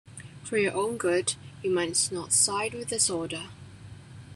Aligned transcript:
For 0.43 0.57
your 0.57 0.73
own 0.73 0.97
good— 0.97 1.35
you 1.63 1.69
must 1.69 2.11
not 2.11 2.31
side 2.31 2.73
with 2.73 2.87
disorder. 2.87 3.49